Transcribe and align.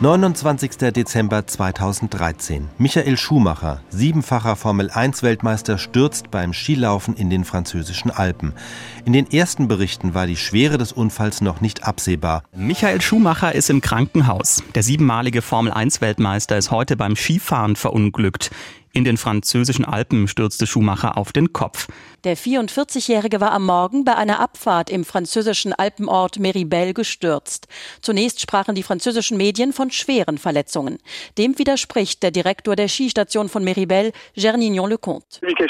29. 0.00 0.92
Dezember 0.92 1.44
2013. 1.44 2.68
Michael 2.78 3.16
Schumacher, 3.16 3.80
siebenfacher 3.88 4.54
Formel-1-Weltmeister, 4.54 5.76
stürzt 5.76 6.30
beim 6.30 6.52
Skilaufen 6.52 7.16
in 7.16 7.30
den 7.30 7.44
französischen 7.44 8.12
Alpen. 8.12 8.52
In 9.04 9.12
den 9.12 9.28
ersten 9.28 9.66
Berichten 9.66 10.14
war 10.14 10.28
die 10.28 10.36
Schwere 10.36 10.78
des 10.78 10.92
Unfalls 10.92 11.40
noch 11.40 11.60
nicht 11.60 11.82
absehbar. 11.82 12.44
Michael 12.54 13.00
Schumacher 13.00 13.52
ist 13.52 13.70
im 13.70 13.80
Krankenhaus. 13.80 14.62
Der 14.76 14.84
siebenmalige 14.84 15.42
Formel-1-Weltmeister 15.42 16.56
ist 16.56 16.70
heute 16.70 16.96
beim 16.96 17.16
Skifahren 17.16 17.74
verunglückt. 17.74 18.52
In 18.92 19.02
den 19.02 19.16
französischen 19.16 19.84
Alpen 19.84 20.28
stürzte 20.28 20.68
Schumacher 20.68 21.18
auf 21.18 21.32
den 21.32 21.52
Kopf. 21.52 21.88
Der 22.24 22.36
44-Jährige 22.36 23.40
war 23.40 23.52
am 23.52 23.64
Morgen 23.64 24.04
bei 24.04 24.16
einer 24.16 24.40
Abfahrt 24.40 24.90
im 24.90 25.04
französischen 25.04 25.72
Alpenort 25.72 26.40
Meribel 26.40 26.92
gestürzt. 26.92 27.68
Zunächst 28.00 28.40
sprachen 28.40 28.74
die 28.74 28.82
französischen 28.82 29.36
Medien 29.36 29.72
von 29.72 29.92
schweren 29.92 30.36
Verletzungen. 30.36 30.98
Dem 31.38 31.56
widerspricht 31.60 32.24
der 32.24 32.32
Direktor 32.32 32.74
der 32.74 32.88
Skistation 32.88 33.48
von 33.48 33.62
Meribel, 33.62 34.10
Gernignon 34.34 34.90
Lecomte. 34.90 35.38
Michael 35.42 35.68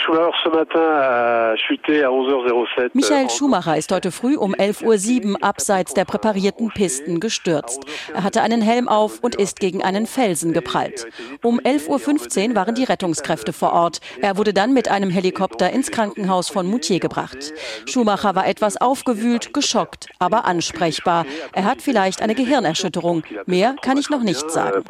Schumacher 3.29 3.77
ist 3.77 3.93
heute 3.93 4.11
früh 4.11 4.39
um 4.39 4.55
11.07 4.55 5.33
Uhr 5.33 5.43
abseits 5.43 5.93
der 5.93 6.07
präparierten 6.07 6.71
Pisten 6.71 7.21
gestürzt. 7.21 7.83
Er 8.15 8.23
hatte 8.23 8.41
einen 8.41 8.63
Helm 8.63 8.89
auf 8.89 9.19
und 9.21 9.35
ist 9.35 9.61
gegen 9.61 9.83
einen 9.83 10.07
Felsen 10.07 10.55
geprallt. 10.55 11.07
Um 11.43 11.61
11.15 11.61 12.49
Uhr 12.49 12.55
waren 12.55 12.75
die 12.75 12.85
Rettungskräfte 12.85 13.53
vor 13.53 13.75
Ort. 13.75 14.01
Er 14.23 14.39
wurde 14.39 14.55
dann 14.55 14.73
mit 14.73 14.89
einem 14.89 15.11
Helikopter 15.11 15.69
ins 15.71 15.91
Krankenhaus 15.91 16.38
Krankenhaus 16.39 16.49
von 16.49 16.67
Moutier 16.67 17.01
gebracht. 17.01 17.53
Schumacher 17.87 18.35
war 18.35 18.47
etwas 18.47 18.77
aufgewühlt, 18.77 19.53
geschockt, 19.53 20.07
aber 20.19 20.45
ansprechbar. 20.45 21.27
Er 21.53 21.65
hat 21.65 21.83
vielleicht 21.83 22.23
eine 22.23 22.35
Gehirnerschütterung. 22.35 23.25
Mehr 23.47 23.75
kann 23.83 23.99
ich 23.99 24.11
noch 24.11 24.23
nicht 24.23 24.51
sagen. 24.51 24.85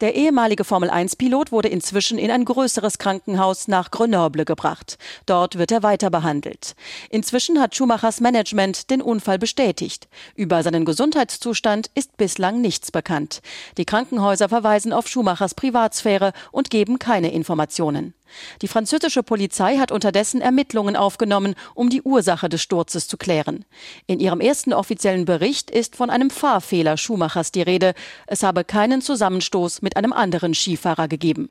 Der 0.00 0.14
ehemalige 0.14 0.64
Formel-1-Pilot 0.64 1.52
wurde 1.52 1.68
inzwischen 1.68 2.18
in 2.18 2.30
ein 2.30 2.44
größeres 2.44 2.98
Krankenhaus 2.98 3.68
nach 3.68 3.90
Grenoble 3.90 4.44
gebracht. 4.44 4.98
Dort 5.26 5.58
wird 5.58 5.72
er 5.72 5.82
weiter 5.82 6.10
behandelt. 6.10 6.74
Inzwischen 7.10 7.60
hat 7.60 7.76
Schumachers 7.76 8.20
Management 8.20 8.90
den 8.90 9.02
Unfall 9.02 9.38
bestätigt. 9.38 10.08
Über 10.34 10.62
seinen 10.62 10.84
Gesundheitszustand 10.84 11.90
ist 11.94 12.16
bislang 12.16 12.60
nichts 12.60 12.90
bekannt. 12.90 13.40
Die 13.76 13.84
Krankenhäuser 13.84 14.48
verweisen 14.48 14.92
auf 14.92 15.06
Schumachers 15.06 15.54
Privatsphäre 15.54 16.32
und 16.50 16.70
geben 16.70 16.98
keine 16.98 17.32
Informationen. 17.32 18.14
Die 18.62 18.68
französische 18.68 19.22
Polizei 19.22 19.78
hat 19.78 19.92
unterdessen 19.92 20.40
Ermittlungen 20.40 20.96
aufgenommen, 20.96 21.54
um 21.74 21.90
die 21.90 22.02
Ursache 22.02 22.48
des 22.48 22.62
Sturzes 22.62 23.08
zu 23.08 23.16
klären. 23.16 23.64
In 24.06 24.20
ihrem 24.20 24.40
ersten 24.40 24.72
offiziellen 24.72 25.24
Bericht 25.24 25.70
ist 25.70 25.96
von 25.96 26.10
einem 26.10 26.30
Fahrfehler 26.30 26.96
Schumachers 26.96 27.52
die 27.52 27.62
Rede. 27.62 27.94
Es 28.26 28.42
habe 28.42 28.64
keinen 28.64 29.02
Zusammenstoß 29.02 29.82
mit 29.82 29.96
einem 29.96 30.12
anderen 30.12 30.54
Skifahrer 30.54 31.08
gegeben. 31.08 31.48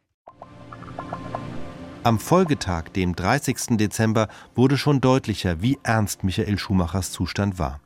Am 2.03 2.17
Folgetag, 2.17 2.89
dem 2.95 3.15
30. 3.15 3.77
Dezember, 3.77 4.29
wurde 4.55 4.77
schon 4.77 5.01
deutlicher, 5.01 5.61
wie 5.61 5.77
ernst 5.83 6.23
Michael 6.23 6.57
Schumachers 6.57 7.11
Zustand 7.11 7.59
war. 7.59 7.81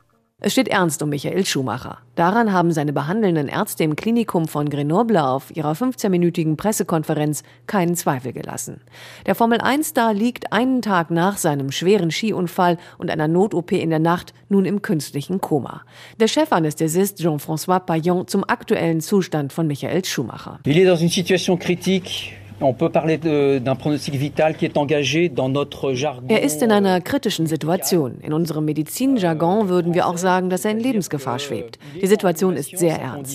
Es 0.45 0.51
steht 0.51 0.67
ernst 0.67 1.01
um 1.01 1.07
Michael 1.07 1.45
Schumacher. 1.45 1.99
Daran 2.15 2.51
haben 2.51 2.73
seine 2.73 2.91
behandelnden 2.91 3.47
Ärzte 3.47 3.85
im 3.85 3.95
Klinikum 3.95 4.49
von 4.49 4.69
Grenoble 4.69 5.23
auf 5.23 5.55
ihrer 5.55 5.71
15-minütigen 5.71 6.57
Pressekonferenz 6.57 7.43
keinen 7.65 7.95
Zweifel 7.95 8.33
gelassen. 8.33 8.81
Der 9.25 9.35
Formel-1-Star 9.35 10.13
liegt 10.13 10.51
einen 10.51 10.81
Tag 10.81 11.11
nach 11.11 11.37
seinem 11.37 11.71
schweren 11.71 12.11
Skiunfall 12.11 12.77
und 12.97 13.09
einer 13.09 13.29
Not-OP 13.29 13.71
in 13.71 13.89
der 13.89 13.99
Nacht 13.99 14.33
nun 14.49 14.65
im 14.65 14.81
künstlichen 14.81 15.39
Koma. 15.39 15.83
Der 16.19 16.27
Chefanästhesist 16.27 17.19
Jean-François 17.19 17.79
Payon 17.79 18.27
zum 18.27 18.43
aktuellen 18.43 18.99
Zustand 18.99 19.53
von 19.53 19.65
Michael 19.65 20.03
Schumacher. 20.03 20.59
Il 20.65 20.77
est 20.77 20.85
dans 20.85 20.99
une 20.99 21.09
situation 21.09 21.57
critique 21.57 22.33
er 26.27 26.41
ist 26.43 26.61
in 26.61 26.71
einer 26.71 27.01
kritischen 27.01 27.47
Situation. 27.47 28.19
In 28.21 28.33
unserem 28.33 28.65
Medizinjargon 28.65 29.69
würden 29.69 29.93
wir 29.93 30.07
auch 30.07 30.17
sagen, 30.17 30.49
dass 30.49 30.65
er 30.65 30.71
in 30.71 30.79
Lebensgefahr 30.79 31.39
schwebt. 31.39 31.79
Die 32.01 32.07
Situation 32.07 32.55
ist 32.55 32.77
sehr 32.77 32.99
ernst. 32.99 33.31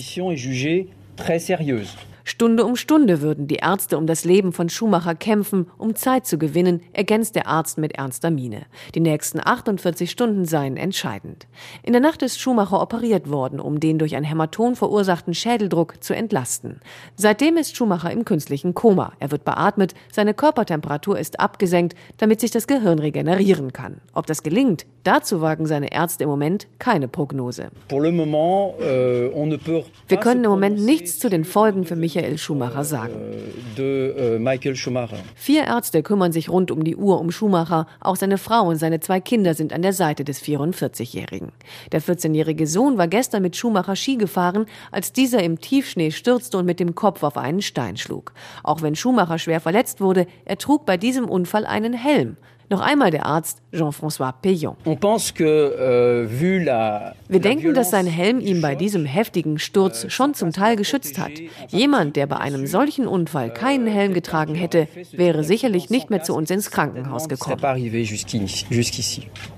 Stunde 2.29 2.63
um 2.63 2.75
Stunde 2.75 3.23
würden 3.23 3.47
die 3.47 3.55
Ärzte 3.55 3.97
um 3.97 4.05
das 4.05 4.23
Leben 4.23 4.53
von 4.53 4.69
Schumacher 4.69 5.15
kämpfen, 5.15 5.65
um 5.79 5.95
Zeit 5.95 6.27
zu 6.27 6.37
gewinnen, 6.37 6.81
ergänzt 6.93 7.33
der 7.33 7.47
Arzt 7.47 7.79
mit 7.79 7.93
ernster 7.93 8.29
Miene. 8.29 8.67
Die 8.93 8.99
nächsten 8.99 9.39
48 9.43 10.11
Stunden 10.11 10.45
seien 10.45 10.77
entscheidend. 10.77 11.47
In 11.81 11.91
der 11.91 12.03
Nacht 12.03 12.21
ist 12.21 12.39
Schumacher 12.39 12.83
operiert 12.83 13.31
worden, 13.31 13.59
um 13.59 13.79
den 13.79 13.97
durch 13.97 14.15
ein 14.15 14.23
Hämaton 14.23 14.75
verursachten 14.75 15.33
Schädeldruck 15.33 16.03
zu 16.03 16.15
entlasten. 16.15 16.81
Seitdem 17.15 17.57
ist 17.57 17.75
Schumacher 17.75 18.11
im 18.11 18.25
künstlichen 18.25 18.75
Koma. 18.75 19.13
Er 19.17 19.31
wird 19.31 19.43
beatmet, 19.43 19.95
seine 20.11 20.35
Körpertemperatur 20.35 21.17
ist 21.17 21.39
abgesenkt, 21.39 21.97
damit 22.17 22.41
sich 22.41 22.51
das 22.51 22.67
Gehirn 22.67 22.99
regenerieren 22.99 23.73
kann. 23.73 24.01
Ob 24.13 24.27
das 24.27 24.43
gelingt, 24.43 24.85
dazu 25.03 25.41
wagen 25.41 25.65
seine 25.65 25.91
Ärzte 25.91 26.25
im 26.25 26.29
Moment 26.29 26.67
keine 26.77 27.07
Prognose. 27.07 27.71
Euh, 27.91 29.31
Wir 30.07 30.17
können 30.17 30.43
im 30.43 30.51
Moment 30.51 30.79
nichts 30.79 31.17
zu 31.17 31.27
den 31.31 31.43
Folgen 31.43 31.85
für 31.85 31.95
Michael 31.95 32.18
Michael 32.19 32.37
Schumacher 32.37 32.83
sagen. 32.83 33.13
Äh, 33.77 34.39
Vier 35.35 35.63
Ärzte 35.63 36.03
kümmern 36.03 36.31
sich 36.33 36.49
rund 36.49 36.69
um 36.69 36.83
die 36.83 36.97
Uhr 36.97 37.19
um 37.19 37.31
Schumacher. 37.31 37.87
Auch 38.01 38.17
seine 38.17 38.37
Frau 38.37 38.67
und 38.67 38.75
seine 38.75 38.99
zwei 38.99 39.21
Kinder 39.21 39.53
sind 39.53 39.71
an 39.71 39.81
der 39.81 39.93
Seite 39.93 40.25
des 40.25 40.41
44-Jährigen. 40.41 41.51
Der 41.91 42.01
14-jährige 42.01 42.67
Sohn 42.67 42.97
war 42.97 43.07
gestern 43.07 43.41
mit 43.41 43.55
Schumacher 43.55 43.95
Ski 43.95 44.17
gefahren, 44.17 44.65
als 44.91 45.13
dieser 45.13 45.41
im 45.41 45.61
Tiefschnee 45.61 46.11
stürzte 46.11 46.57
und 46.57 46.65
mit 46.65 46.81
dem 46.81 46.93
Kopf 46.93 47.23
auf 47.23 47.37
einen 47.37 47.61
Stein 47.61 47.95
schlug. 47.95 48.33
Auch 48.63 48.81
wenn 48.81 48.95
Schumacher 48.95 49.39
schwer 49.39 49.61
verletzt 49.61 50.01
wurde, 50.01 50.27
er 50.43 50.57
trug 50.57 50.85
bei 50.85 50.97
diesem 50.97 51.29
Unfall 51.29 51.65
einen 51.65 51.93
Helm. 51.93 52.35
Noch 52.71 52.81
einmal 52.81 53.09
der 53.09 53.25
Arzt 53.25 53.63
Jean-François 53.73 54.31
Payon. 54.31 54.75
Euh, 54.85 54.95
Wir 57.27 57.39
denken, 57.39 57.73
dass 57.73 57.89
sein 57.89 58.05
Helm 58.05 58.39
ihm 58.39 58.61
bei 58.61 58.75
diesem 58.75 59.05
heftigen 59.05 59.57
Sturz 59.57 60.05
schon 60.11 60.35
zum 60.35 60.51
Teil 60.51 60.75
geschützt 60.75 61.17
hat. 61.17 61.31
Jemand, 61.69 62.15
der 62.15 62.27
bei 62.27 62.37
einem 62.37 62.67
solchen 62.67 63.07
Unfall 63.07 63.51
keinen 63.51 63.87
Helm 63.87 64.13
getragen 64.13 64.53
hätte, 64.53 64.87
wäre 65.11 65.43
sicherlich 65.43 65.89
nicht 65.89 66.11
mehr 66.11 66.21
zu 66.21 66.35
uns 66.35 66.51
ins 66.51 66.69
Krankenhaus 66.69 67.27
gekommen. 67.27 67.59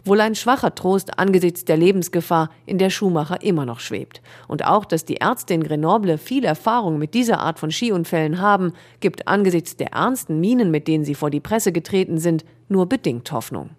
Wohl 0.05 0.21
ein 0.21 0.35
schwacher 0.35 0.73
Trost 0.73 1.19
angesichts 1.19 1.65
der 1.65 1.75
Lebensgefahr, 1.75 2.49
in 2.65 2.77
der 2.77 2.89
Schumacher 2.89 3.41
immer 3.41 3.65
noch 3.65 3.81
schwebt. 3.81 4.21
Und 4.47 4.65
auch, 4.65 4.85
dass 4.85 5.03
die 5.03 5.15
Ärzte 5.15 5.53
in 5.53 5.63
Grenoble 5.63 6.17
viel 6.17 6.45
Erfahrung 6.45 6.97
mit 6.97 7.13
dieser 7.13 7.39
Art 7.41 7.59
von 7.59 7.71
Skiunfällen 7.71 8.39
haben, 8.39 8.71
gibt 9.01 9.27
angesichts 9.27 9.75
der 9.75 9.87
ernsten 9.87 10.39
Minen, 10.39 10.71
mit 10.71 10.87
denen 10.87 11.03
sie 11.03 11.15
vor 11.15 11.29
die 11.29 11.41
Presse 11.41 11.73
getreten 11.73 12.17
sind, 12.17 12.45
nur 12.71 12.87
bedingt 12.87 13.31
Hoffnung. 13.31 13.71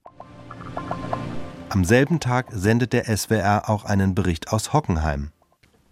Am 1.71 1.85
selben 1.85 2.21
Tag 2.21 2.47
sendet 2.51 2.93
der 2.93 3.05
SWR 3.05 3.69
auch 3.69 3.87
einen 3.87 4.15
Bericht 4.15 4.53
aus 4.53 4.73
Hockenheim. 4.73 5.31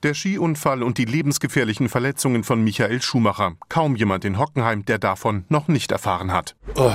Der 0.02 0.14
Skiunfall 0.14 0.82
und 0.82 0.98
die 0.98 1.04
lebensgefährlichen 1.04 1.88
Verletzungen 1.88 2.44
von 2.44 2.62
Michael 2.62 3.02
Schumacher. 3.02 3.52
Kaum 3.68 3.96
jemand 3.96 4.24
in 4.24 4.38
Hockenheim, 4.38 4.84
der 4.84 4.98
davon 4.98 5.44
noch 5.48 5.68
nicht 5.68 5.92
erfahren 5.92 6.32
hat. 6.32 6.54
Oh, 6.76 6.90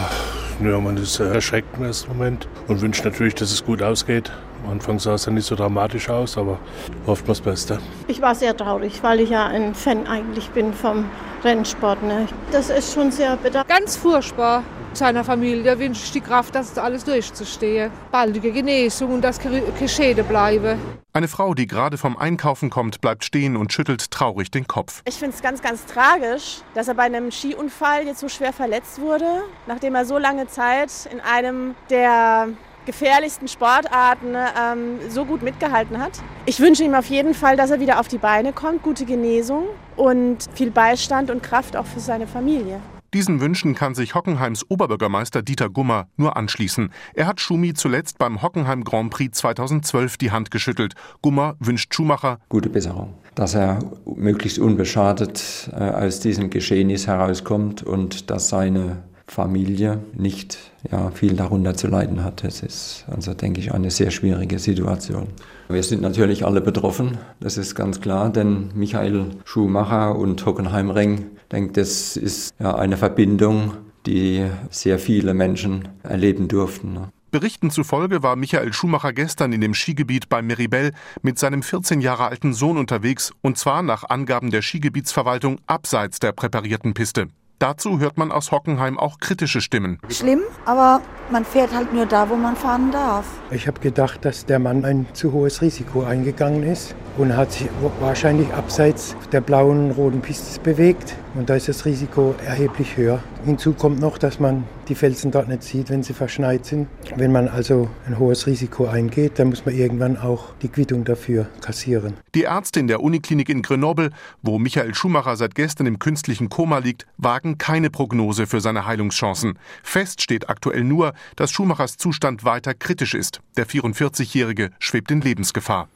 ja, 0.63 0.79
man 0.79 0.97
ist 0.97 1.19
erschreckt 1.19 1.77
im 1.77 1.83
ersten 1.83 2.09
Moment 2.09 2.47
und 2.67 2.81
wünscht 2.81 3.03
natürlich, 3.03 3.35
dass 3.35 3.51
es 3.51 3.65
gut 3.65 3.81
ausgeht. 3.81 4.31
Am 4.63 4.71
Anfang 4.71 4.99
sah 4.99 5.15
es 5.15 5.25
ja 5.25 5.31
nicht 5.31 5.45
so 5.45 5.55
dramatisch 5.55 6.09
aus, 6.09 6.37
aber 6.37 6.59
hofft 7.05 7.23
man 7.23 7.33
das 7.33 7.41
Beste. 7.41 7.79
Ich 8.07 8.21
war 8.21 8.33
sehr 8.33 8.55
traurig, 8.55 9.03
weil 9.03 9.19
ich 9.19 9.29
ja 9.29 9.45
ein 9.45 9.75
Fan 9.75 10.07
eigentlich 10.07 10.49
bin 10.51 10.73
vom 10.73 11.05
Rennsport. 11.43 12.01
Ne? 12.01 12.27
Das 12.51 12.69
ist 12.69 12.93
schon 12.93 13.11
sehr 13.11 13.35
bitter. 13.37 13.63
Ganz 13.67 13.95
furchtbar 13.95 14.63
seiner 14.97 15.23
Familie 15.23 15.77
wünsche 15.79 16.03
ich 16.03 16.11
die 16.11 16.21
Kraft, 16.21 16.55
das 16.55 16.77
alles 16.77 17.03
durchzustehen. 17.03 17.91
Baldige 18.11 18.51
Genesung 18.51 19.13
und 19.13 19.21
dass 19.21 19.39
keine 19.39 19.61
Schäde 19.87 20.23
bleibe. 20.23 20.77
Eine 21.13 21.27
Frau, 21.27 21.53
die 21.53 21.67
gerade 21.67 21.97
vom 21.97 22.17
Einkaufen 22.17 22.69
kommt, 22.69 23.01
bleibt 23.01 23.23
stehen 23.23 23.55
und 23.55 23.71
schüttelt 23.71 24.11
traurig 24.11 24.51
den 24.51 24.67
Kopf. 24.67 25.01
Ich 25.07 25.15
finde 25.15 25.35
es 25.35 25.41
ganz, 25.41 25.61
ganz 25.61 25.85
tragisch, 25.85 26.57
dass 26.73 26.87
er 26.87 26.93
bei 26.93 27.03
einem 27.03 27.31
Skiunfall 27.31 28.05
jetzt 28.05 28.19
so 28.19 28.29
schwer 28.29 28.53
verletzt 28.53 28.99
wurde, 28.99 29.43
nachdem 29.67 29.95
er 29.95 30.05
so 30.05 30.17
lange 30.17 30.47
Zeit 30.47 30.91
in 31.11 31.19
einem 31.21 31.75
der 31.89 32.49
gefährlichsten 32.85 33.47
Sportarten 33.47 34.35
ähm, 34.35 34.99
so 35.09 35.25
gut 35.25 35.41
mitgehalten 35.41 35.99
hat. 35.99 36.11
Ich 36.45 36.59
wünsche 36.59 36.83
ihm 36.83 36.93
auf 36.93 37.07
jeden 37.07 37.33
Fall, 37.33 37.57
dass 37.57 37.71
er 37.71 37.79
wieder 37.79 37.99
auf 37.99 38.07
die 38.07 38.17
Beine 38.17 38.53
kommt, 38.53 38.83
gute 38.83 39.05
Genesung 39.05 39.67
und 39.95 40.45
viel 40.53 40.71
Beistand 40.71 41.31
und 41.31 41.41
Kraft 41.41 41.75
auch 41.75 41.85
für 41.85 41.99
seine 41.99 42.27
Familie. 42.27 42.79
Diesen 43.15 43.39
Wünschen 43.39 43.75
kann 43.75 43.95
sich 43.95 44.13
Hockenheims 44.13 44.69
Oberbürgermeister 44.69 45.41
Dieter 45.41 45.69
Gummer 45.69 46.09
nur 46.17 46.35
anschließen. 46.35 46.89
Er 47.13 47.27
hat 47.27 47.39
Schumi 47.39 47.73
zuletzt 47.73 48.17
beim 48.17 48.41
Hockenheim 48.41 48.83
Grand 48.83 49.09
Prix 49.09 49.37
2012 49.37 50.17
die 50.17 50.31
Hand 50.31 50.51
geschüttelt. 50.51 50.95
Gummer 51.21 51.55
wünscht 51.61 51.95
Schumacher 51.95 52.39
gute 52.49 52.67
Besserung, 52.67 53.13
dass 53.33 53.55
er 53.55 53.79
möglichst 54.05 54.59
unbeschadet 54.59 55.69
äh, 55.71 55.75
aus 55.77 56.19
diesem 56.19 56.49
Geschehnis 56.49 57.07
herauskommt 57.07 57.83
und 57.83 58.29
dass 58.29 58.49
seine 58.49 59.03
Familie 59.27 60.03
nicht 60.13 60.57
ja, 60.91 61.09
viel 61.11 61.37
darunter 61.37 61.73
zu 61.73 61.87
leiden 61.87 62.21
hat. 62.21 62.43
Es 62.43 62.63
ist 62.63 63.05
also, 63.07 63.33
denke 63.33 63.61
ich, 63.61 63.73
eine 63.73 63.91
sehr 63.91 64.11
schwierige 64.11 64.59
Situation. 64.59 65.27
Wir 65.67 65.81
sind 65.81 66.01
natürlich 66.01 66.45
alle 66.45 66.61
betroffen, 66.61 67.17
das 67.39 67.57
ist 67.57 67.73
ganz 67.73 67.99
klar, 67.99 68.29
denn 68.29 68.69
Michael 68.75 69.31
Schumacher 69.45 70.15
und 70.15 70.45
Hockenheimring, 70.45 71.25
denke, 71.51 71.73
das 71.73 72.17
ist 72.17 72.53
ja 72.59 72.75
eine 72.75 72.97
Verbindung, 72.97 73.73
die 74.05 74.45
sehr 74.69 74.99
viele 74.99 75.33
Menschen 75.33 75.87
erleben 76.03 76.47
durften. 76.47 76.99
Berichten 77.31 77.71
zufolge 77.71 78.23
war 78.23 78.35
Michael 78.35 78.71
Schumacher 78.71 79.11
gestern 79.11 79.51
in 79.51 79.59
dem 79.59 79.73
Skigebiet 79.73 80.29
bei 80.29 80.41
Meribel 80.41 80.93
mit 81.21 81.39
seinem 81.39 81.63
14 81.63 81.99
Jahre 81.99 82.25
alten 82.27 82.53
Sohn 82.53 82.77
unterwegs 82.77 83.33
und 83.41 83.57
zwar 83.57 83.81
nach 83.81 84.03
Angaben 84.05 84.51
der 84.51 84.61
Skigebietsverwaltung 84.61 85.59
abseits 85.67 86.19
der 86.19 86.31
präparierten 86.31 86.93
Piste. 86.93 87.27
Dazu 87.59 87.99
hört 87.99 88.17
man 88.17 88.31
aus 88.33 88.51
Hockenheim 88.51 88.99
auch 88.99 89.19
kritische 89.19 89.61
Stimmen. 89.61 89.99
Schlimm, 90.09 90.41
aber 90.65 91.01
man 91.31 91.45
fährt 91.45 91.73
halt 91.73 91.93
nur 91.93 92.05
da, 92.05 92.29
wo 92.29 92.35
man 92.35 92.57
fahren 92.57 92.91
darf. 92.91 93.25
Ich 93.49 93.67
habe 93.67 93.79
gedacht, 93.79 94.25
dass 94.25 94.45
der 94.45 94.59
Mann 94.59 94.83
ein 94.83 95.05
zu 95.13 95.31
hohes 95.31 95.61
Risiko 95.61 96.03
eingegangen 96.03 96.63
ist 96.63 96.95
und 97.17 97.35
hat 97.35 97.53
sich 97.53 97.69
wahrscheinlich 98.01 98.53
abseits 98.53 99.15
der 99.31 99.39
blauen 99.39 99.91
roten 99.91 100.21
Piste 100.21 100.59
bewegt. 100.59 101.15
Und 101.35 101.49
da 101.49 101.55
ist 101.55 101.67
das 101.67 101.85
Risiko 101.85 102.33
erheblich 102.45 102.95
höher. 102.95 103.21
Hinzu 103.43 103.73
kommt 103.73 103.99
noch, 103.99 104.17
dass 104.17 104.39
man 104.39 104.63
die 104.87 104.95
Felsen 104.95 105.31
dort 105.31 105.49
nicht 105.49 105.63
sieht, 105.63 105.89
wenn 105.89 106.01
sie 106.01 106.13
verschneit 106.13 106.65
sind. 106.65 106.87
Wenn 107.17 107.33
man 107.33 107.49
also 107.49 107.89
ein 108.07 108.17
hohes 108.17 108.47
Risiko 108.47 108.85
eingeht, 108.85 109.37
dann 109.37 109.49
muss 109.49 109.65
man 109.65 109.75
irgendwann 109.75 110.17
auch 110.17 110.53
die 110.61 110.69
Quittung 110.69 111.03
dafür 111.03 111.47
kassieren. 111.59 112.13
Die 112.35 112.43
Ärztin 112.43 112.87
der 112.87 113.01
Uniklinik 113.01 113.49
in 113.49 113.61
Grenoble, 113.61 114.11
wo 114.41 114.59
Michael 114.59 114.95
Schumacher 114.95 115.35
seit 115.35 115.55
gestern 115.55 115.87
im 115.87 115.99
künstlichen 115.99 116.47
Koma 116.47 116.77
liegt, 116.77 117.05
wagen 117.17 117.57
keine 117.57 117.89
Prognose 117.89 118.47
für 118.47 118.61
seine 118.61 118.85
Heilungschancen. 118.85 119.59
Fest 119.83 120.21
steht 120.21 120.49
aktuell 120.49 120.85
nur, 120.85 121.13
dass 121.35 121.51
Schumachers 121.51 121.97
Zustand 121.97 122.45
weiter 122.45 122.73
kritisch 122.73 123.13
ist. 123.13 123.41
Der 123.57 123.67
44-Jährige 123.67 124.71
schwebt 124.79 125.11
in 125.11 125.19
Lebensgefahr. 125.19 125.89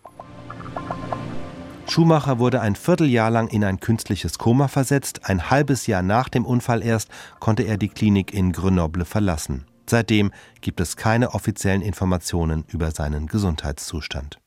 Schumacher 1.89 2.37
wurde 2.37 2.61
ein 2.61 2.75
Vierteljahr 2.75 3.31
lang 3.31 3.47
in 3.47 3.63
ein 3.63 3.79
künstliches 3.79 4.37
Koma 4.37 4.67
versetzt. 4.67 5.21
Ein 5.23 5.49
halbes 5.49 5.87
Jahr 5.87 6.03
nach 6.03 6.29
dem 6.29 6.45
Unfall 6.45 6.83
erst 6.83 7.09
konnte 7.39 7.63
er 7.63 7.77
die 7.77 7.89
Klinik 7.89 8.31
in 8.33 8.51
Grenoble 8.51 9.05
verlassen. 9.05 9.65
Seitdem 9.89 10.31
gibt 10.61 10.79
es 10.81 10.97
keine 10.97 11.33
offiziellen 11.33 11.81
Informationen 11.81 12.63
über 12.67 12.91
seinen 12.91 13.25
Gesundheitszustand. 13.25 14.39